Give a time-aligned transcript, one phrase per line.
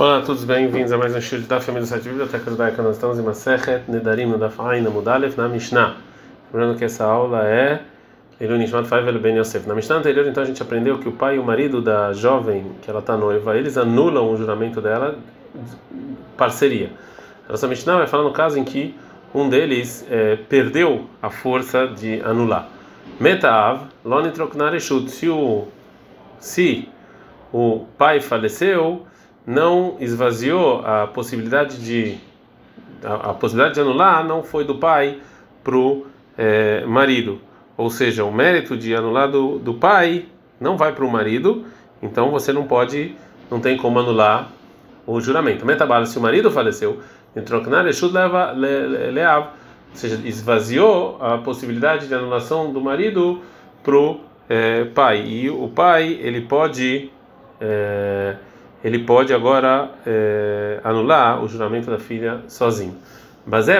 [0.00, 2.82] Olá todos, bem-vindos a mais um show da família do site Biblioteca Judaica.
[2.82, 5.96] Nós estamos em Masechet Nedarim no Daf Ain Mudalef na Mishnah.
[6.50, 7.82] Lembrando que essa aula é
[8.40, 9.68] Nishmat Faivel Ben Yosef.
[9.68, 12.64] Na Mishnah anterior, então, a gente aprendeu que o pai e o marido da jovem
[12.80, 15.18] que ela está noiva, eles anulam o juramento dela,
[16.34, 16.90] parceria.
[17.46, 18.94] Nossa Mishnah vai falar no caso em que
[19.34, 22.70] um deles é, perdeu a força de anular.
[23.20, 25.68] Metaav, Loni Troknar Se o
[26.38, 26.88] se
[27.52, 29.06] o pai faleceu,
[29.46, 32.18] não esvaziou a possibilidade de
[33.04, 35.18] a, a possibilidade de anular não foi do pai
[35.64, 36.06] para o
[36.36, 37.40] é, marido,
[37.76, 40.26] ou seja, o mérito de anular do, do pai
[40.58, 41.64] não vai para o marido,
[42.02, 43.14] então você não pode,
[43.50, 44.50] não tem como anular
[45.06, 45.64] o juramento.
[45.66, 47.00] Metabala, se o marido faleceu,
[47.34, 49.48] entrocnar leva leav,
[49.90, 53.40] ou seja, esvaziou a possibilidade de anulação do marido
[53.82, 57.10] para o é, pai e o pai ele pode
[57.60, 58.36] é,
[58.82, 62.96] ele pode agora é, anular o juramento da filha sozinho.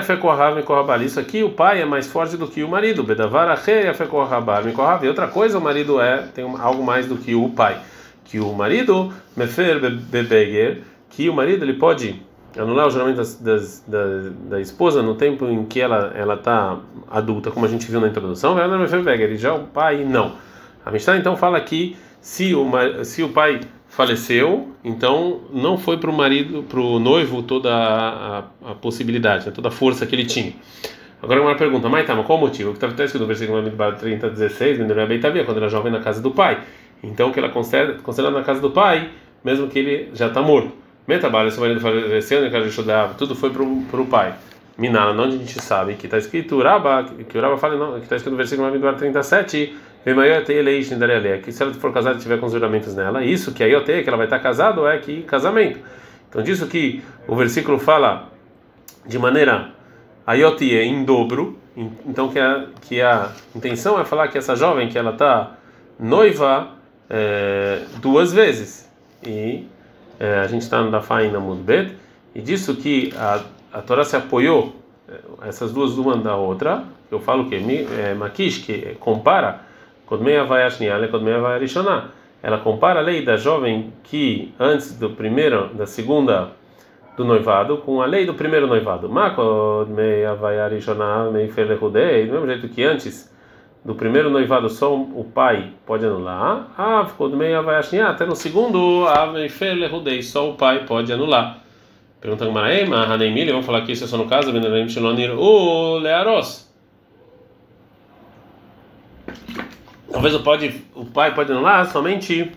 [0.02, 1.02] Fekorhav mekorhabal.
[1.02, 3.04] Isso aqui o pai é mais forte do que o marido.
[3.04, 5.04] Mekorhav.
[5.04, 7.78] E outra coisa o marido é tem algo mais do que o pai.
[8.24, 10.82] Que o marido mefer bebeger.
[11.08, 12.20] Que o marido ele pode
[12.58, 14.04] anular o juramento das, das, da,
[14.48, 16.78] da esposa no tempo em que ela ela está
[17.10, 18.58] adulta, como a gente viu na introdução.
[18.58, 19.32] Ela mefer bebeger.
[19.32, 20.32] E já o pai não.
[20.84, 22.66] A Mishnah então fala que se o
[23.04, 28.38] se o pai faleceu, então não foi para o marido, para o noivo toda a,
[28.38, 30.54] a, a possibilidade, né, toda a força que ele tinha.
[31.20, 32.70] Agora uma pergunta, mas tá, mas qual o motivo?
[32.70, 33.62] O que está escrito no versículo
[33.98, 34.78] 30, 16,
[35.44, 36.62] quando era jovem na casa do pai.
[37.02, 39.10] Então que ela considera, considera na casa do pai,
[39.44, 40.72] mesmo que ele já está morto.
[41.06, 43.62] Metabala, se o marido faleceu, né, tudo foi para
[44.00, 44.34] o pai.
[44.78, 48.16] Minala, onde a gente sabe que está escrito Uraba, que Uraba fala, não, que está
[48.16, 49.76] escrito no versículo 37,
[51.38, 54.02] que se ela for casada e tiver com os juramentos nela, isso que a Iote,
[54.02, 55.80] que ela vai estar casada, é que casamento.
[56.28, 58.30] Então, disso que o versículo fala
[59.04, 59.72] de maneira
[60.26, 61.58] Ayotie em dobro,
[62.06, 65.56] então que a, que a intenção é falar que essa jovem que ela está
[65.98, 66.68] noiva
[67.08, 68.88] é, duas vezes.
[69.26, 69.66] E
[70.18, 71.96] é, a gente está no Dafain na Mudbet,
[72.34, 73.40] e disso que a,
[73.72, 74.76] a Torá se apoiou,
[75.08, 79.62] é, essas duas uma da outra, eu falo que é, Makish, que compara
[82.42, 86.52] ela compara a lei da jovem que antes do primeiro, da segunda
[87.16, 89.08] do noivado com a lei do primeiro noivado.
[89.08, 89.14] Do
[92.32, 93.30] mesmo jeito que antes
[93.84, 96.68] do primeiro noivado só o pai pode anular,
[98.08, 99.06] até no segundo
[100.22, 101.58] só o pai pode anular.
[102.20, 106.69] Pergunta a Maraema, Haneimili, vamos falar que isso é só no caso, o Learos.
[110.10, 112.52] Talvez o, pode, o pai pode anular somente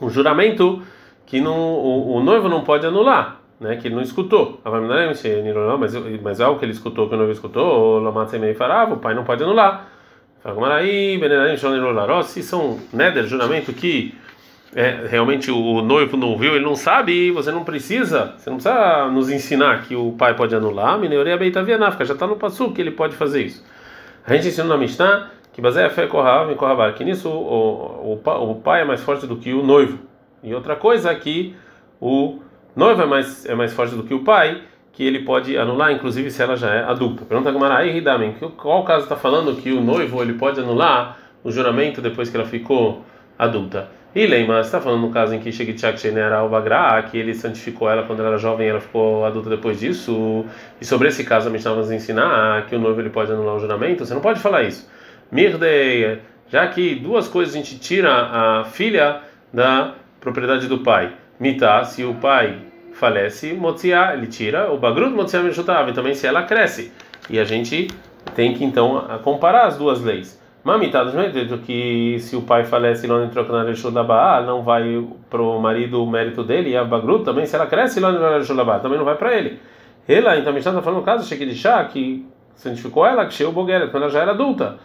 [0.00, 0.82] um juramento
[1.26, 3.76] que não, o, o noivo não pode anular, né?
[3.76, 4.60] Que ele não escutou.
[5.78, 9.42] Mas, mas é algo que ele escutou que o noivo escutou, o pai não pode
[9.42, 9.88] anular.
[12.24, 14.14] Se são neder, juramento que
[14.74, 19.08] é, realmente o noivo não viu, ele não sabe, você não precisa, você não precisa
[19.08, 20.98] nos ensinar que o pai pode anular.
[20.98, 23.64] Mineuria Beitavianáfica, já está no passo que ele pode fazer isso.
[24.26, 28.50] A gente ensinou na Mishnah que baseia a fé corrav corravar, que nisso o, o,
[28.52, 29.98] o pai é mais forte do que o noivo.
[30.40, 31.56] E outra coisa é que
[32.00, 32.38] o
[32.76, 36.30] noivo é mais, é mais forte do que o pai, que ele pode anular, inclusive
[36.30, 37.24] se ela já é adulta.
[37.24, 41.50] Pergunta Gamara, aí Ridamen, qual caso está falando que o noivo ele pode anular o
[41.50, 43.02] juramento depois que ela ficou
[43.36, 43.88] adulta?
[44.14, 48.04] E Leima, está falando no caso em que Shegichak Shenera Albagra, que ele santificou ela
[48.04, 50.44] quando ela era jovem e ela ficou adulta depois disso.
[50.80, 53.58] E sobre esse caso a Mishnah nos ensinar que o noivo ele pode anular o
[53.58, 54.06] juramento.
[54.06, 54.88] Você não pode falar isso.
[55.30, 59.20] Mirdei, já que duas coisas a gente tira a filha
[59.52, 61.12] da propriedade do pai.
[61.38, 62.58] Mitá, se o pai
[62.94, 66.92] falece, Motsiá, ele tira, o Bagrut Motsiá Mishutav, também se ela cresce.
[67.28, 67.88] E a gente
[68.34, 70.38] tem que então comparar as duas leis.
[70.64, 73.46] Mamitá, do que se o pai falece não entrou
[73.92, 77.54] na Baal, não vai para o marido o mérito dele, e a Bagrut também, se
[77.54, 79.60] ela cresce e não entrou Baal, também não vai para ele.
[80.06, 83.88] Ela, então, a está falando no caso, Chá, que santificou ela, que cheio o Boguera,
[83.88, 84.78] quando ela já era adulta.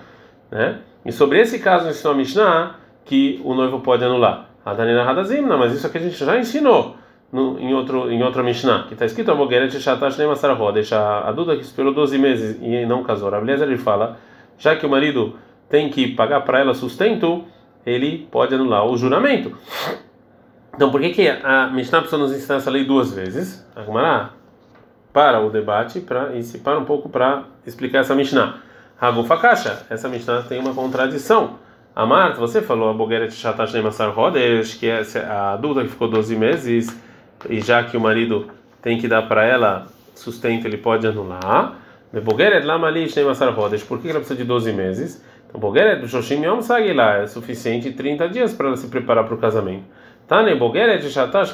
[0.54, 0.78] Né?
[1.04, 4.52] E sobre esse caso ensinou a Mishnah que o noivo pode anular.
[4.64, 6.96] Adanina Hadazimna, mas isso aqui a gente já ensinou
[7.32, 11.28] no, em, outro, em outra Mishnah, que está escrito a Mogeret Shatash Nemasarahó, deixa a
[11.28, 13.34] adulta que esperou 12 meses e não casou.
[13.34, 14.20] A beleza ele fala,
[14.60, 15.36] já que o marido
[15.68, 17.44] tem que pagar para ela sustento,
[17.84, 19.58] ele pode anular o juramento.
[20.76, 23.68] Então, por que, que a Mishnah precisa nos ensinar essa lei duas vezes?
[23.76, 24.30] A
[25.12, 26.32] para o debate para,
[26.64, 28.62] para um pouco para explicar essa Mishnah.
[29.04, 29.86] Hagufa Kasha.
[29.90, 31.60] Essa Mishnah tem uma contradição.
[31.94, 36.34] Amart, você falou a Bogeret Shatash Nemasar Rodesh, que é a adulta que ficou 12
[36.38, 36.98] meses
[37.50, 38.48] e já que o marido
[38.82, 41.76] tem que dar para ela sustento, ele pode anular.
[42.24, 43.84] Bogeret lama ali Masar Rodesh.
[43.84, 45.22] Por que ela precisa de 12 meses?
[45.50, 46.62] Então, Bogeret, Shoshim Yom
[46.96, 49.84] lá é suficiente 30 dias para ela se preparar para o casamento.
[50.30, 51.54] Tane Bogeret Shatash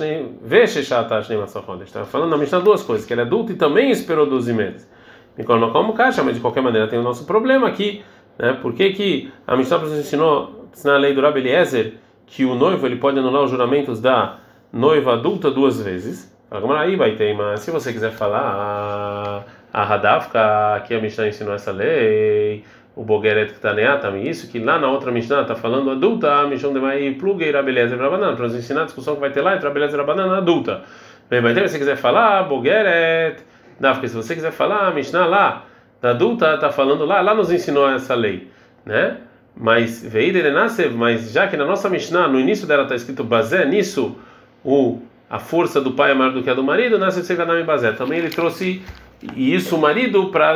[1.30, 1.88] Masar Rodesh.
[1.88, 4.99] Está falando na Mishnah duas coisas: que ela é adulta e também esperou 12 meses.
[5.39, 8.03] Nicolau como caixa, mas de qualquer maneira tem o nosso problema aqui.
[8.38, 8.53] Né?
[8.62, 11.94] Por que, que a Mishnah nos ensinou na lei do Rabi Eliezer
[12.27, 14.36] que o noivo ele pode anular os juramentos da
[14.71, 16.38] noiva adulta duas vezes?
[16.51, 21.71] Aí vai ter, mas se você quiser falar a Hadafka, aqui a Mishnah ensinou essa
[21.71, 22.65] lei,
[22.95, 26.80] o Bogeret Ktaneatam, isso que lá na outra Mishnah está falando adulta, a Mishnah de
[26.80, 29.95] Mai Plugue Rabeleza Rabanan, para nos ensinar a discussão que vai ter lá entre Rabeleza
[29.95, 30.81] Rabanan adulta.
[31.30, 33.44] Bem, vai ter, se você quiser falar, Bogeret,
[33.80, 35.66] Dafka, se você quiser falar, a Mishnah lá,
[36.02, 38.50] da adulta, está falando lá, lá nos ensinou essa lei,
[38.86, 39.18] né?
[39.56, 40.06] Mas
[40.96, 44.16] mas já que na nossa Mishnah, no início dela está escrito Bazé, nisso
[44.64, 47.92] o a força do pai é maior do que a do marido, nasce e Bazé.
[47.92, 48.81] Também ele trouxe
[49.36, 50.56] isso o marido para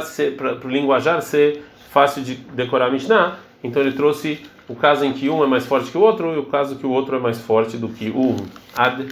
[0.64, 3.38] o linguajar ser fácil de decorar a Mishnah.
[3.64, 6.38] Então ele trouxe o caso em que um é mais forte que o outro e
[6.40, 8.36] o caso que o outro é mais forte do que um.
[8.76, 9.06] Ad,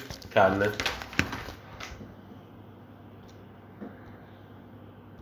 [0.57, 0.71] né?